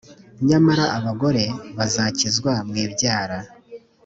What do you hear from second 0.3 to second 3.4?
nyamara abagore bazakizwa mu ibyara